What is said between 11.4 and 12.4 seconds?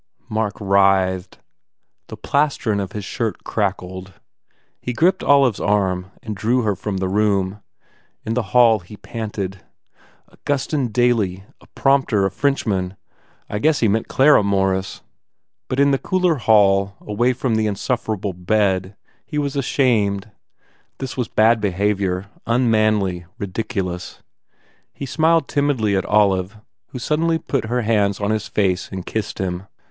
Daly s prompter a